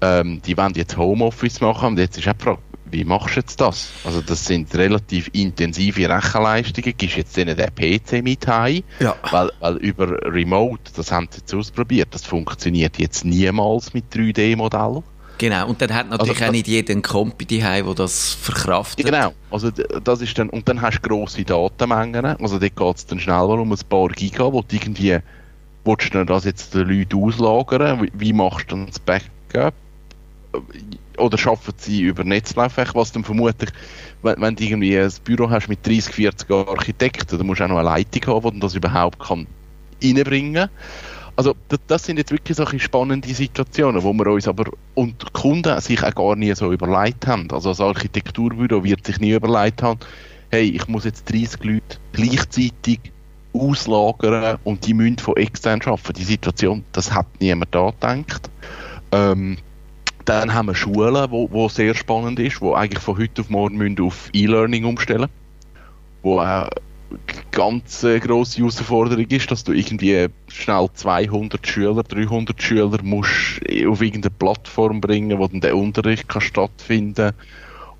[0.00, 2.58] Ähm, die wollen jetzt Homeoffice machen und jetzt ist auch die Frage,
[2.90, 3.90] wie machst du jetzt das?
[4.04, 6.94] Also das sind relativ intensive Rechenleistungen.
[6.96, 8.82] Gibst jetzt denen den PC mit heim?
[9.00, 9.16] Ja.
[9.30, 15.02] Weil, weil über Remote, das haben sie jetzt ausprobiert, das funktioniert jetzt niemals mit 3D-Modellen.
[15.38, 19.06] Genau, und dann hat natürlich also, auch nicht jeder einen Kompi daheim, der das verkraftet.
[19.06, 23.06] Genau, also das ist dann, und dann hast du grosse Datenmengen, also dort geht es
[23.06, 25.18] dann schneller um ein paar Giga, wo du irgendwie,
[25.84, 29.74] willst du das jetzt den Leuten auslagern, wie, wie machst du dann das Backup?
[31.18, 33.70] Oder schaffen sie über Netzlaufwerk, was dann vermutlich,
[34.22, 37.68] wenn, wenn du irgendwie ein Büro hast mit 30, 40 Architekten, dann musst du auch
[37.68, 39.46] noch eine Leitung haben, die das überhaupt kann
[40.02, 40.70] reinbringen kann
[41.38, 45.40] also das, das, sind jetzt wirklich solche spannende Situationen, wo wir uns aber und die
[45.40, 47.48] Kunden sich auch gar nie so überlegt haben.
[47.52, 50.00] Also als Architekturbüro wird sich nie überlegt haben,
[50.50, 52.98] hey, ich muss jetzt 30 Leute gleichzeitig
[53.52, 56.14] auslagern und die müssen von extern arbeiten.
[56.14, 58.50] Die Situation, das hat niemand da gedacht.
[59.12, 59.58] Ähm,
[60.28, 63.78] dann haben wir Schulen, wo, wo sehr spannend ist, wo eigentlich von heute auf morgen
[63.78, 65.28] müssen auf E-Learning umstellen,
[66.22, 66.68] wo auch
[67.50, 74.02] ganz äh, grosse Herausforderung ist, dass du irgendwie schnell 200 Schüler, 300 Schüler musst auf
[74.02, 77.32] irgendeine Plattform bringen, wo dann der Unterricht kann stattfinden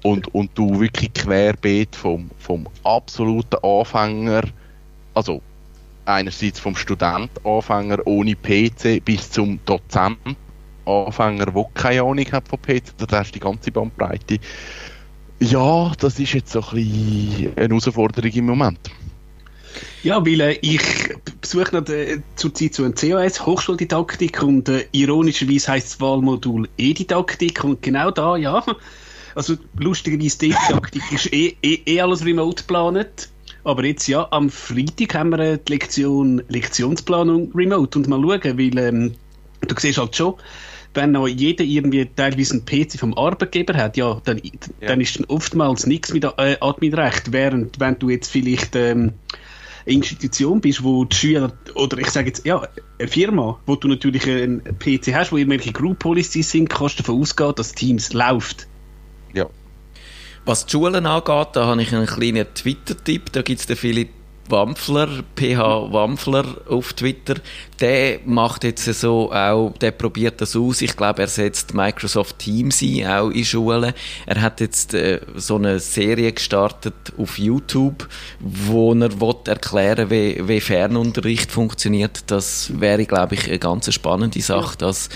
[0.02, 4.42] und und du wirklich querbeet vom vom absoluten Anfänger,
[5.14, 5.40] also
[6.04, 10.18] einerseits vom Student Anfänger ohne PC bis zum Dozent
[10.88, 14.38] Anfänger, der keine Ahnung hat von PC, da hast du die ganze Bandbreite.
[15.40, 18.90] Ja, das ist jetzt so ein bisschen eine Herausforderung im Moment.
[20.02, 20.80] Ja, weil äh, ich
[21.40, 27.62] besuche noch äh, zurzeit so ein CAS, Hochschuldidaktik, und äh, ironischerweise heisst das Wahlmodul E-Didaktik,
[27.64, 28.64] und genau da, ja,
[29.34, 33.28] also lustigerweise die Didaktik ist eh, eh, eh alles remote geplant,
[33.64, 38.58] aber jetzt ja, am Freitag haben wir äh, die Lektion Lektionsplanung remote, und mal schauen,
[38.58, 39.14] weil ähm,
[39.60, 40.34] du siehst halt schon,
[40.94, 44.88] wenn noch jeder irgendwie teilweise einen PC vom Arbeitgeber hat, ja, dann, ja.
[44.88, 49.12] dann ist dann oftmals nichts mit äh, Adminrecht, während wenn du jetzt vielleicht ähm,
[49.88, 52.66] Institution bist, wo die Schüler, oder ich sage jetzt, ja,
[52.98, 57.02] eine Firma, wo du natürlich einen PC hast, wo irgendwelche Group Policies sind, kannst du
[57.02, 58.66] davon ausgehen, dass Teams läuft.
[59.32, 59.46] Ja.
[60.44, 63.32] Was die Schulen angeht, da habe ich einen kleinen Twitter-Tipp.
[63.32, 64.10] Da gibt es den Philipp
[64.50, 67.36] Wampfler, PH Wampfler auf Twitter,
[67.80, 70.82] der macht jetzt so auch, der probiert das aus.
[70.82, 73.92] Ich glaube, er setzt Microsoft Teams ein, auch in Schulen.
[74.26, 78.08] Er hat jetzt äh, so eine Serie gestartet auf YouTube,
[78.40, 82.30] wo er will erklären wie, wie Fernunterricht funktioniert.
[82.30, 85.08] Das wäre, glaube ich, eine ganz spannende Sache, das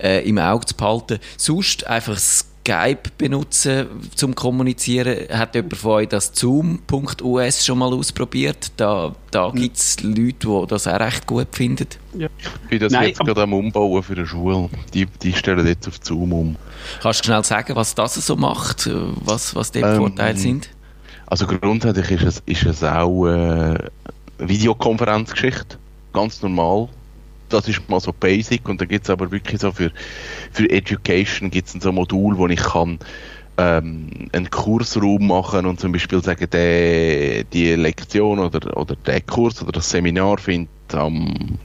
[0.00, 1.18] äh, im Auge zu behalten.
[1.36, 5.28] Sonst einfach das Skype benutzen zum Kommunizieren.
[5.30, 8.72] Hat jemand von euch das Zoom.us schon mal ausprobiert?
[8.78, 9.60] Da, da hm.
[9.60, 11.86] gibt es Leute, die das auch recht gut finden.
[12.16, 12.28] Ja.
[12.38, 14.70] Ich bin das Nein, jetzt gerade am Umbauen für eine Schule.
[14.94, 16.56] Die, die stellen jetzt auf Zoom um.
[17.02, 18.88] Kannst du schnell sagen, was das so macht?
[19.24, 20.70] Was, was die ähm, Vorteile sind?
[21.26, 23.90] Also grundsätzlich ist es, ist es auch äh, eine
[24.38, 25.76] Videokonferenzgeschichte.
[26.12, 26.88] Ganz normal
[27.48, 29.92] das ist mal so basic und dann gibt es aber wirklich so für,
[30.52, 32.98] für Education gibt es so ein Modul, wo ich kann
[33.56, 39.62] ähm, einen Kursraum machen und zum Beispiel sagen, der, die Lektion oder, oder der Kurs
[39.62, 41.58] oder das Seminar findet am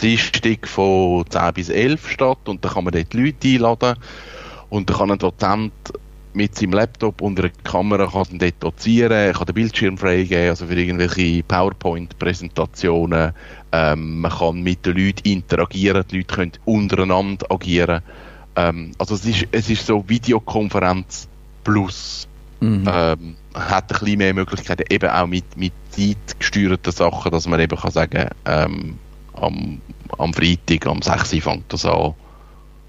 [0.00, 3.96] Dienstag von 10 bis 11 statt und dann kann man dort Leute einladen
[4.70, 5.72] und dann kann ein Dozent
[6.34, 10.66] mit seinem Laptop und einer Kamera kann dann dort dozieren, kann den Bildschirm freigeben, also
[10.66, 13.32] für irgendwelche PowerPoint-Präsentationen.
[13.72, 18.02] Ähm, man kann mit den Leuten interagieren, die Leute können untereinander agieren.
[18.56, 21.28] Ähm, also es ist, es ist so Videokonferenz
[21.62, 22.28] plus.
[22.60, 22.84] Mhm.
[22.86, 27.78] Ähm, hat ein bisschen mehr Möglichkeiten, eben auch mit, mit zeitgesteuerten Sachen, dass man eben
[27.78, 28.98] kann sagen, ähm,
[29.34, 29.80] am,
[30.18, 31.34] am Freitag, am 6.
[31.34, 32.14] Uhr fängt das an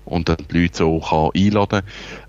[0.05, 1.81] und dann die Leute so kann einladen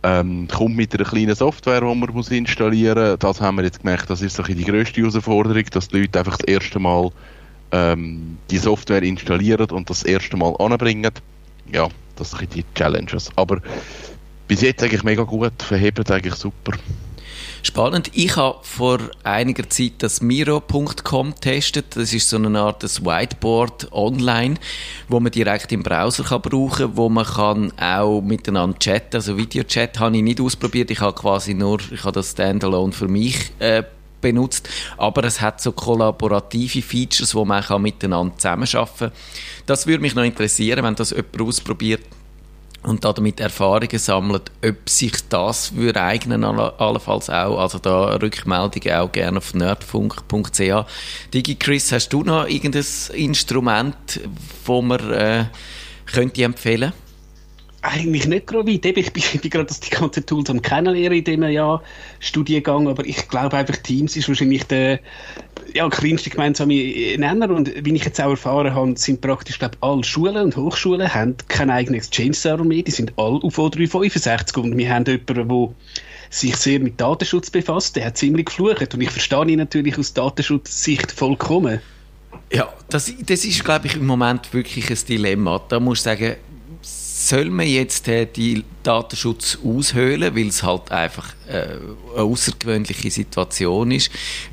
[0.03, 3.19] ähm, kommt mit einer kleinen Software, die man muss installieren muss.
[3.19, 6.47] Das haben wir jetzt gemerkt, das ist die grösste Herausforderung, dass die Leute einfach das
[6.47, 7.11] erste Mal
[7.73, 11.13] ähm, die Software installieren und das erste Mal anbringen.
[11.73, 13.31] Ja, das sind die Challenges.
[13.37, 13.61] Aber
[14.49, 16.73] bis jetzt eigentlich mega gut, verhebt eigentlich super.
[17.67, 18.13] Spannend.
[18.15, 21.97] Ich habe vor einiger Zeit das Miro.com getestet.
[21.97, 24.55] Das ist so eine Art des Whiteboard online,
[25.09, 29.17] wo man direkt im Browser kann brauchen, wo man kann auch miteinander chatten.
[29.17, 30.93] Also Videochat habe ich nicht ausprobiert.
[30.93, 33.83] Ich habe quasi nur, ich habe das Standalone für mich äh,
[34.21, 39.13] benutzt, aber es hat so kollaborative Features, wo man kann miteinander zusammenarbeiten kann.
[39.67, 42.03] Das würde mich noch interessieren, wenn das jemand ausprobiert
[42.83, 47.59] und damit Erfahrungen sammelt, ob sich das würde eignen, allenfalls auch.
[47.59, 50.87] Also da Rückmeldungen auch gerne auf nerdfunk.ch.
[51.35, 52.85] Digi Chris, hast du noch irgendein
[53.15, 54.21] Instrument,
[54.65, 55.45] das man äh,
[56.07, 56.93] könnte empfehlen?
[57.83, 58.85] Eigentlich nicht gerade weit.
[58.85, 61.83] Ich bin, ich bin gerade die ganzen Tools am Kennenlernen in diesem Jahr
[62.19, 64.99] Studiengang, aber ich glaube einfach, Teams ist wahrscheinlich der
[65.77, 66.75] ja, kleinste gemeinsame
[67.19, 67.51] Nenner.
[67.51, 71.37] Und wie ich jetzt auch erfahren habe, sind praktisch glaube alle Schulen und Hochschulen haben
[71.49, 75.69] kein eigenes Exchange-Server mehr, die sind alle auf O365 und wir haben jemanden, der
[76.31, 78.95] sich sehr mit Datenschutz befasst, der hat ziemlich geflucht.
[78.95, 81.81] Und ich verstehe ihn natürlich aus Datenschutzsicht vollkommen.
[82.53, 85.61] Ja, das, das ist, glaube ich, im Moment wirklich ein Dilemma.
[85.69, 86.37] Da muss ich sagen,
[87.19, 91.63] soll man jetzt äh, die Datenschutz aushöhlen, weil es halt einfach äh,
[92.15, 94.11] eine außergewöhnliche Situation ist.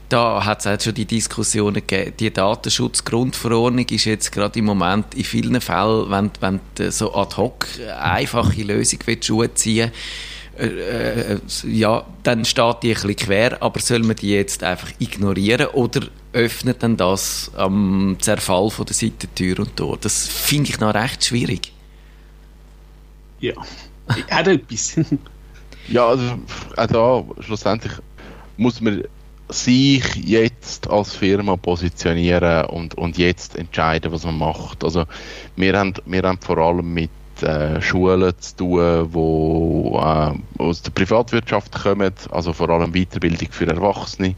[0.08, 5.14] Da hat es auch schon die Diskussionen gegeben, die Datenschutzgrundverordnung ist jetzt gerade im Moment
[5.14, 7.68] in vielen Fällen, wenn, wenn du so ad hoc
[8.00, 9.92] einfache Lösung Schuhe ziehen
[10.58, 14.90] äh, äh, ja, dann steht die ein bisschen quer, aber soll man die jetzt einfach
[15.00, 19.98] ignorieren oder öffnet dann das am Zerfall von der Seite Tür und Tor?
[20.00, 21.73] Das finde ich noch recht schwierig.
[23.44, 23.56] Ja,
[24.32, 24.96] hat etwas.
[25.90, 26.38] ja, also
[26.78, 27.92] da schlussendlich
[28.56, 29.04] muss man
[29.50, 34.86] sich jetzt als Firma positionieren und, und jetzt entscheiden, was man macht.
[34.86, 35.04] Also
[35.58, 37.10] wir haben, wir haben vor allem mit
[37.42, 43.68] äh, Schulen zu tun, die äh, aus der Privatwirtschaft kommen, also vor allem Weiterbildung für
[43.68, 44.36] Erwachsene.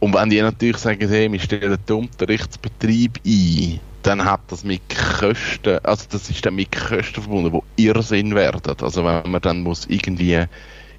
[0.00, 4.82] Und wenn die natürlich sagen, hey, wir stellen den Unterrichtsbetrieb ein, dann hat das mit
[5.18, 8.74] Kosten, also das ist dann mit Kosten verbunden, die Irrsinn werden.
[8.80, 10.44] Also wenn man dann muss irgendwie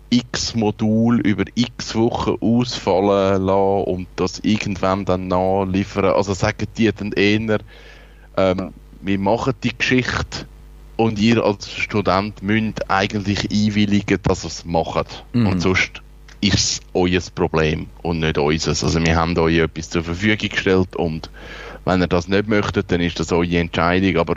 [0.10, 6.92] x Modul über x Wochen ausfallen lassen und das irgendwann dann nachliefern, also sagen die
[6.92, 7.60] dann eher,
[8.38, 10.48] ähm, wir machen die Geschichte
[10.98, 15.26] und ihr als Student müsst eigentlich einwilligen, dass ihr es macht.
[15.34, 15.48] Mhm.
[15.48, 16.02] Und sonst
[16.42, 18.84] ist es euer Problem und nicht unseres.
[18.84, 21.30] Also wir haben euch etwas zur Verfügung gestellt und
[21.86, 24.36] wenn ihr das nicht möchtet, dann ist das eure Entscheidung, aber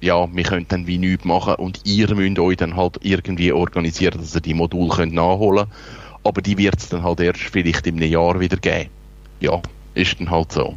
[0.00, 4.18] ja, wir können dann wie nichts machen und ihr müsst euch dann halt irgendwie organisieren,
[4.18, 6.24] dass ihr die Module könnt nachholen könnt.
[6.24, 8.90] Aber die wird es dann halt erst vielleicht in einem Jahr wieder geben.
[9.40, 9.60] Ja,
[9.94, 10.76] ist dann halt so.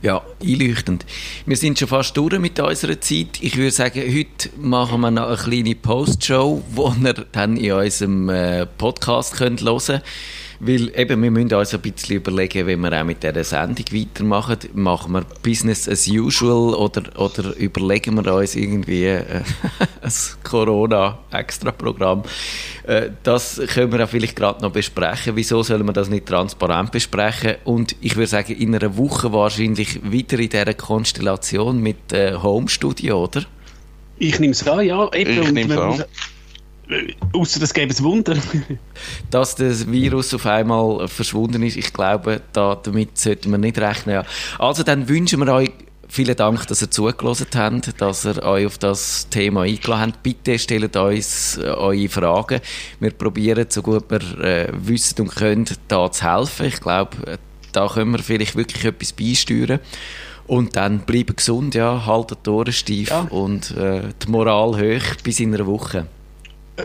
[0.00, 1.04] Ja, einleuchtend.
[1.44, 3.38] Wir sind schon fast durch mit unserer Zeit.
[3.40, 8.28] Ich würde sagen, heute machen wir noch eine kleine Postshow, die ihr dann in unserem
[8.28, 10.02] äh, Podcast hören könnt.
[10.60, 14.58] Weil eben, wir müssen uns ein bisschen überlegen, wie wir auch mit dieser Sendung weitermachen.
[14.74, 19.22] Machen wir Business as usual oder, oder überlegen wir uns irgendwie äh,
[20.02, 22.24] ein Corona-Extra-Programm?
[22.88, 25.36] Äh, das können wir auch vielleicht gerade noch besprechen.
[25.36, 27.54] Wieso sollen wir das nicht transparent besprechen?
[27.64, 32.68] Und ich würde sagen, in einer Woche wahrscheinlich wieder in dieser Konstellation mit äh, Home
[32.68, 33.44] Studio, oder?
[34.18, 35.08] Ich nehme es an, ja.
[35.12, 36.04] Eben, ich nehme es an.
[37.32, 38.36] Außer das gäbe es Wunder.
[39.30, 44.14] Dass das Virus auf einmal verschwunden ist, ich glaube, da, damit sollten wir nicht rechnen.
[44.16, 44.24] Ja.
[44.58, 45.70] Also dann wünschen wir euch
[46.08, 50.22] vielen Dank, dass ihr zugelassen habt, dass ihr euch auf das Thema eingeladen habt.
[50.22, 52.60] Bitte stellt uns äh, eure Fragen.
[52.98, 56.66] Wir probieren, so gut wir äh, wissen und können, da zu helfen.
[56.66, 57.38] Ich glaube, äh,
[57.72, 59.80] da können wir vielleicht wirklich etwas beisteuern.
[60.46, 63.20] Und dann bleiben gesund, ja, haltet die Ohren steif ja.
[63.28, 66.06] und äh, die Moral hoch bis in einer Woche.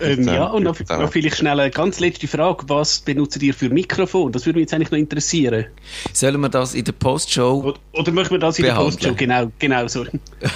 [0.02, 2.64] Ähm, ja, und noch, noch, vielleicht schnell eine ganz letzte Frage.
[2.68, 4.32] Was benutzt ihr für Mikrofon?
[4.32, 5.66] Das würde mich jetzt eigentlich noch interessieren.
[6.14, 9.14] Sollen wir das in der Postshow Oder, oder möchten wir das in der Postshow?
[9.14, 10.06] Genau, genau so.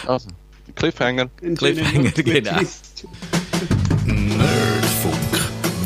[0.08, 0.30] Also,
[0.76, 1.30] Cliffhanger.
[1.56, 2.62] Cliffhanger, genau.
[4.06, 5.16] Nerdfunk.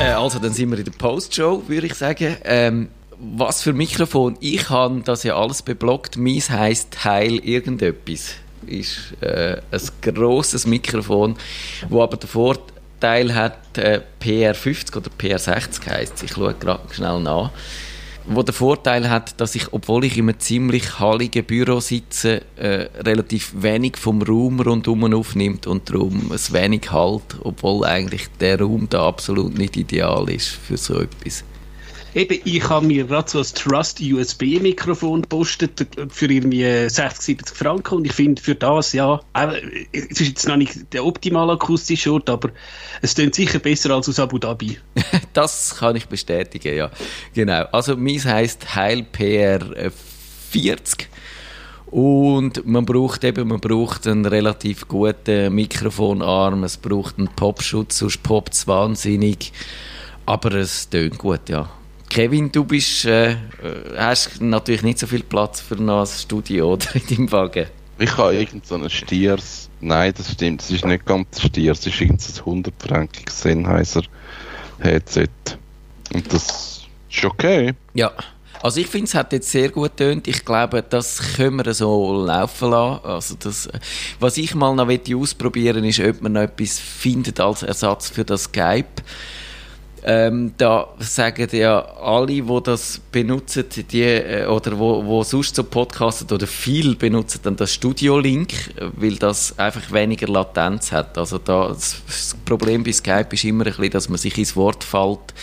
[0.00, 2.36] Äh, also, dann sind wir in der Postshow, würde ich sagen.
[2.44, 2.88] Ähm,
[3.20, 4.36] was für Mikrofon?
[4.40, 6.16] Ich habe das ja alles beblockt.
[6.16, 8.34] Meins heisst Heil irgendetwas.
[8.66, 11.36] Ist äh, ein grosses Mikrofon,
[11.88, 17.50] wo aber den Vorteil hat, äh, PR50 oder PR60 heisst Ich schaue gerade schnell nach
[18.28, 22.88] wo der Vorteil hat, dass ich, obwohl ich in einem ziemlich halligen Büro sitze, äh,
[23.00, 28.86] relativ wenig vom Raum rundherum aufnimmt und darum es wenig halt, obwohl eigentlich der Raum
[28.90, 31.42] da absolut nicht ideal ist für so etwas.
[32.18, 38.06] Eben, ich habe mir gerade so ein Trust-USB-Mikrofon gepostet für irgendwie 60, 70 Franken und
[38.06, 39.20] ich finde für das, ja,
[39.92, 42.50] es ist jetzt noch nicht der optimale akustische Ort, aber
[43.02, 44.78] es klingt sicher besser als aus Abu Dhabi.
[45.32, 46.90] das kann ich bestätigen, ja.
[47.34, 47.66] Genau.
[47.70, 49.60] Also, meins heisst Heil PR
[50.50, 51.08] 40.
[51.86, 58.24] Und man braucht eben, man braucht einen relativ guten Mikrofonarm, es braucht einen Popschutz, sonst
[58.24, 59.52] poppt es wahnsinnig.
[60.26, 61.70] Aber es tönt gut, ja.
[62.08, 63.36] Kevin, du bist, äh,
[63.96, 67.66] hast natürlich nicht so viel Platz für ein Studio oder in deinem Wagen.
[67.98, 69.68] Ich habe irgend so ein Stiers.
[69.80, 74.02] Nein, das stimmt, es ist nicht ganz Stiers, es ist irgendein 100-frankiges Sennheiser
[74.78, 75.28] Headset.
[76.14, 77.74] Und das ist okay.
[77.94, 78.12] Ja.
[78.60, 80.26] Also ich finde, es hat jetzt sehr gut tönt.
[80.26, 83.04] Ich glaube, das können wir so laufen lassen.
[83.04, 83.68] Also das,
[84.18, 88.44] was ich mal noch ausprobieren ist, ob man noch etwas findet als Ersatz für das
[88.44, 89.02] Skype.
[90.04, 95.64] Ähm, da sagen ja alle, die das benutzen, die, äh, oder wo, wo sonst so
[95.64, 98.52] podcasten oder viel benutzen, dann das Studio-Link,
[98.96, 101.18] weil das einfach weniger Latenz hat.
[101.18, 102.02] Also da, das,
[102.44, 105.34] Problem bei Skype ist immer ein bisschen, dass man sich ins Wort fällt,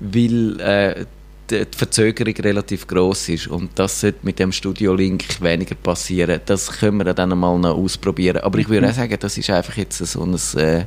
[0.00, 1.04] weil äh,
[1.50, 6.40] die Verzögerung relativ groß ist und das sollte mit dem Studio-Link weniger passieren.
[6.46, 8.38] Das können wir dann mal noch ausprobieren.
[8.38, 10.84] Aber ich würde auch sagen, das ist einfach jetzt so ein äh,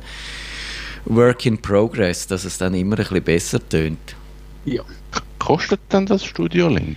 [1.06, 4.16] Work in Progress, dass es dann immer ein bisschen besser tönt.
[4.64, 4.82] Ja.
[5.38, 6.96] Kostet dann das Studio Link?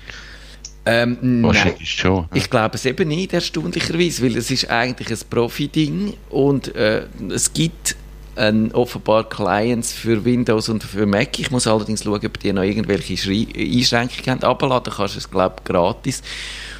[0.85, 2.27] Ähm, Wahrscheinlich schon.
[2.33, 7.51] Ich glaube es eben nicht, erstaunlicherweise, weil es ist eigentlich ein Profi-Ding und äh, es
[7.51, 7.97] gibt
[8.37, 11.37] ein, offenbar Clients für Windows und für Mac.
[11.39, 14.43] Ich muss allerdings schauen, ob die noch irgendwelche Schri Einschränkungen haben.
[14.43, 16.21] Abladen kannst du es, glaube ich, gratis.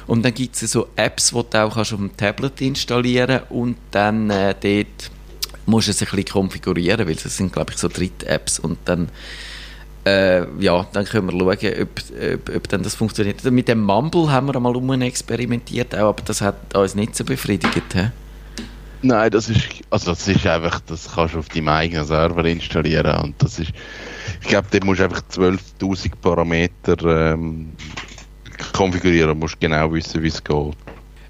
[0.06, 4.30] Und dann gibt es so Apps, die du auch auf dem Tablet installieren und dann
[4.30, 5.10] äh, dort
[5.68, 9.08] musst es ein bisschen konfigurieren, weil es sind, glaube ich, so Dritt-Apps und dann
[10.04, 11.88] äh, ja, dann können wir schauen, ob,
[12.34, 13.44] ob, ob dann das funktioniert.
[13.44, 17.24] Mit dem Mumble haben wir einmal um experimentiert, auch, aber das hat uns nicht so
[17.24, 17.92] befriedigt.
[17.92, 18.06] He?
[19.02, 23.22] Nein, das ist, also das ist einfach, das kannst du auf deinem eigenen Server installieren
[23.22, 23.72] und das ist,
[24.40, 27.72] ich glaube, da musst du einfach 12.000 Parameter ähm,
[28.72, 30.76] konfigurieren musst genau wissen, wie es geht.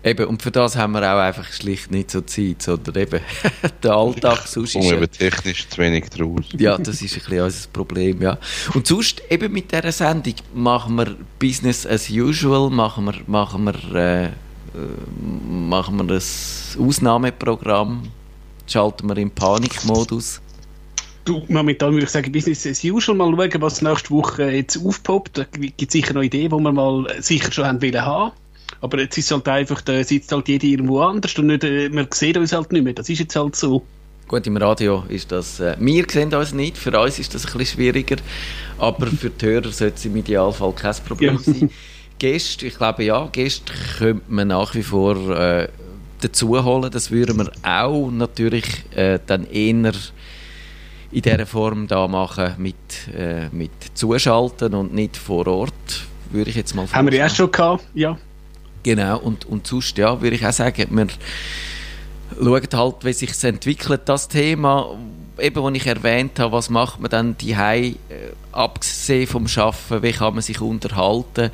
[0.09, 3.21] Eben, und für das haben wir auch einfach schlicht nicht so Zeit, sondern eben
[3.83, 4.91] der Alltag sonst ist...
[4.91, 6.47] eben technisch zu wenig draus.
[6.57, 8.39] Ja, das ist ein bisschen unser Problem, ja.
[8.73, 13.95] Und sonst, eben mit dieser Sendung, machen wir Business as usual, machen wir, machen wir,
[13.95, 14.31] äh,
[15.47, 18.05] machen wir ein Ausnahmeprogramm,
[18.67, 20.41] schalten wir im Panikmodus.
[21.27, 25.37] Du, momentan würde ich sagen, Business as usual, mal schauen, was nächste Woche jetzt aufpoppt.
[25.37, 28.33] Da gibt es sicher noch Ideen, die wir mal sicher schon haben wollen haben
[28.81, 32.07] aber jetzt ist halt einfach, da sitzt halt jeder irgendwo anders und nicht, äh, man
[32.13, 32.93] sieht uns halt nicht mehr.
[32.93, 33.83] Das ist jetzt halt so.
[34.29, 37.59] Gut, im Radio ist das, äh, wir sehen uns nicht, für uns ist das ein
[37.59, 38.17] bisschen schwieriger,
[38.79, 41.53] aber für die Hörer sollte es im Idealfall kein Problem ja.
[41.53, 41.71] sein.
[42.19, 45.69] Gäste, ich glaube ja, Gäste könnte man nach wie vor äh,
[46.21, 49.93] dazu holen, das würden wir auch natürlich äh, dann eher
[51.11, 52.75] in dieser Form da machen mit,
[53.17, 57.51] äh, mit Zuschalten und nicht vor Ort, würde ich jetzt mal Haben wir ja schon
[57.51, 58.19] gehabt, ja.
[58.83, 61.07] Genau, und, und sonst, ja, würde ich auch sagen, wir
[62.37, 64.97] schauen halt, wie sich entwickelt, das Thema,
[65.39, 67.95] eben, was ich erwähnt habe, was macht man dann die äh,
[68.53, 71.51] abgesehen vom Schaffen, wie kann man sich unterhalten,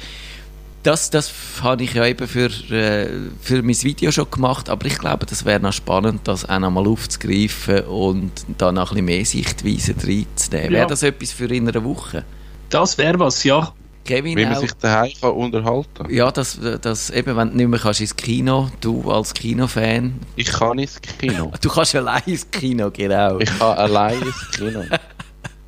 [0.84, 1.32] das, das
[1.62, 3.08] habe ich ja eben für, äh,
[3.40, 6.70] für mein Video schon gemacht, aber ich glaube, das wäre noch spannend, das auch noch
[6.70, 10.72] mal aufzugreifen und da noch ein bisschen mehr Sichtweise reinzunehmen.
[10.72, 10.78] Ja.
[10.80, 12.24] Wäre das etwas für in einer Woche?
[12.68, 13.72] Das wäre was, ja.
[14.04, 17.68] Kevin Wie man auch, sich daheim kann unterhalten Ja, dass, dass eben, wenn du nicht
[17.68, 20.20] mehr kannst ins Kino, du als Kinofan.
[20.36, 21.50] Ich kann ins Kino.
[21.60, 23.38] du kannst allein ins Kino, genau.
[23.38, 24.84] Ich kann allein ins Kino.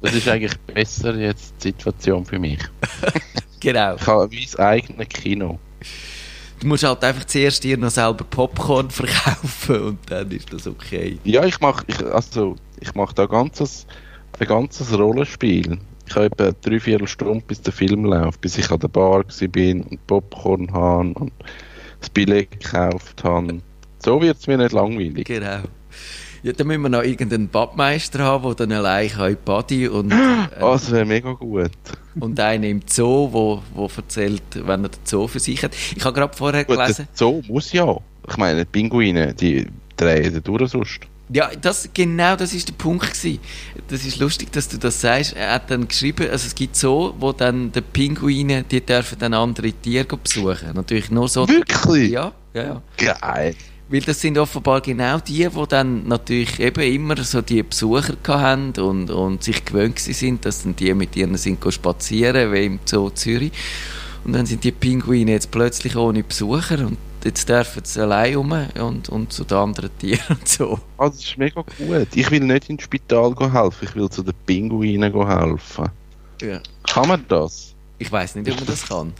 [0.02, 2.60] Das ist eigentlich besser jetzt die Situation für mich.
[3.60, 3.96] genau.
[3.96, 5.58] Ich habe mein eigenes Kino.
[6.60, 11.18] Du musst halt einfach zuerst dir noch selber Popcorn verkaufen und dann ist das okay.
[11.24, 13.86] Ja, ich mache ich, also, ich mach da ganzes,
[14.38, 15.78] ein ganzes Rollenspiel.
[16.08, 19.24] Ich habe etwa drei, vier Stunden, bis der Film läuft, bis ich an der Bar
[19.50, 21.32] bin und Popcorn habe und
[22.00, 23.60] das Billett gekauft habe.
[24.04, 25.24] So wird es mir nicht langweilig.
[25.26, 25.60] Genau.
[26.42, 30.14] Ja, dann müssen wir noch irgendeinen Badmeister haben, der dann allein kann Body und, äh,
[30.60, 31.72] Oh, das wäre mega gut.
[32.20, 35.74] und einen im Zoo, wo, wo erzählt, wenn er den Zoo für sich hat.
[35.74, 37.08] Ich habe gerade vorher Gut, gelesen...
[37.08, 37.96] der Zoo muss ja.
[38.28, 41.00] Ich meine, die Pinguine, die drehen den durch sonst.
[41.28, 43.40] Ja, das, genau das ist der Punkt gewesen.
[43.88, 45.34] Das ist lustig, dass du das sagst.
[45.34, 49.34] Er hat dann geschrieben, also es gibt so, wo dann die Pinguine, die dürfen dann
[49.34, 50.72] andere Tiere besuchen.
[50.74, 51.48] Natürlich nur so.
[51.48, 52.12] Wirklich?
[52.12, 52.82] Ja, ja, ja.
[52.96, 53.56] Geil.
[53.88, 58.72] Weil das sind offenbar genau die, die dann natürlich eben immer so die Besucher haben
[58.78, 63.10] und, und sich gewöhnt sind, dass dann die mit ihnen sind spazieren, wie im Zoo
[63.10, 63.52] Zürich.
[64.24, 68.54] Und dann sind die Pinguine jetzt plötzlich ohne Besucher und jetzt dürfen sie allein rum
[68.80, 70.78] und, und zu den anderen Tieren und so.
[70.98, 72.08] Ah, das ist mega gut.
[72.14, 75.90] Ich will nicht ins Spital helfen, ich will zu den Pinguinen helfen.
[76.40, 76.60] Ja.
[76.88, 77.74] Kann man das?
[77.98, 79.12] Ich weiß nicht, ob man das kann.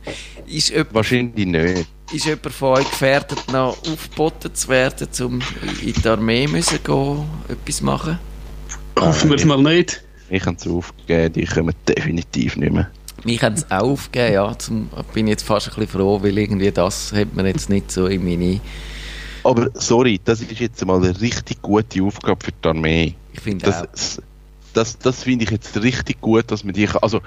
[0.47, 1.89] Ist jemand, Wahrscheinlich nicht.
[2.13, 5.41] ist jemand von euch gefährdet, noch aufgeboten zu werden, um
[5.83, 8.19] in die Armee müssen gehen, etwas machen?
[8.99, 10.03] Hoffen wir es mal nicht.
[10.29, 12.91] Ich habe es aufgegeben, die kommen definitiv nicht mehr.
[13.25, 14.59] Mich haben es auch aufgegeben, ja.
[14.59, 18.07] Zum, bin jetzt fast ein bisschen froh, weil irgendwie das hat man jetzt nicht so
[18.07, 18.61] in meine...
[19.45, 23.15] Aber sorry, das ist jetzt mal eine richtig gute Aufgabe für die Armee.
[23.33, 23.87] Ich finde auch...
[23.87, 24.21] Das,
[24.77, 27.03] das, das finde ich jetzt richtig gut, dass man die kann.
[27.03, 27.23] Also,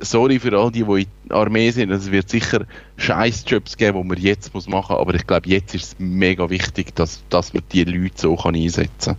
[0.00, 1.92] sorry für all die, die in der Armee sind.
[1.92, 2.66] Es wird sicher
[2.96, 5.00] Scheißjobs geben, die man jetzt muss machen muss.
[5.00, 8.56] Aber ich glaube, jetzt ist es mega wichtig, dass, dass man die Leute so kann
[8.56, 9.16] einsetzen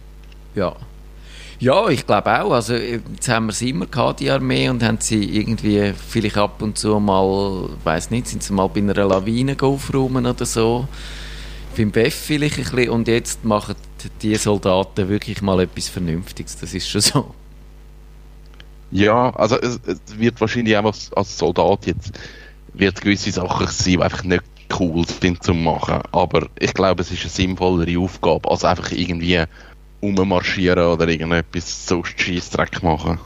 [0.55, 0.75] Ja.
[1.59, 2.51] Ja, ich glaube auch.
[2.53, 6.61] Also, jetzt haben wir sie immer gehabt, die Armee, und haben sie irgendwie vielleicht ab
[6.61, 10.87] und zu mal, weiß nicht, sind sie mal bei einer Lawine aufräumen oder so.
[11.75, 12.89] Beim BEF vielleicht ein bisschen.
[12.89, 13.75] Und jetzt machen
[14.21, 16.57] die Soldaten wirklich mal etwas Vernünftiges.
[16.57, 17.35] Das ist schon so.
[18.91, 22.17] Ja, also es, es wird wahrscheinlich als, als Soldat jetzt
[22.73, 24.43] wird gewisse Sachen sein, die einfach nicht
[24.79, 26.01] cool sind zu machen.
[26.11, 29.43] Aber ich glaube, es ist eine sinnvollere Aufgabe, als einfach irgendwie
[30.01, 33.19] rummarschieren oder irgendetwas so Scheissdreck machen.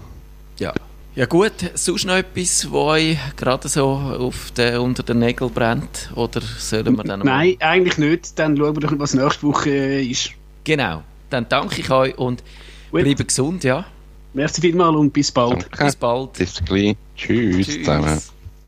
[0.59, 0.73] Ja.
[1.15, 6.11] Ja gut, sonst noch etwas, was euch gerade so auf den, unter den Nägeln brennt?
[6.15, 8.39] Oder sollen wir dann noch Nein, eigentlich nicht.
[8.39, 10.31] Dann schauen wir doch, was nächste Woche äh, ist.
[10.63, 11.03] Genau.
[11.29, 12.43] Dann danke ich euch und
[12.91, 13.03] Gut.
[13.03, 13.85] bleibe gesund, ja.
[14.33, 15.63] Merci vielmals und bis bald.
[15.63, 15.85] Danke.
[15.85, 16.33] Bis bald.
[16.33, 16.95] Bis gleich.
[17.15, 17.77] Tschüss, Tschüss.
[17.77, 18.32] zusammen.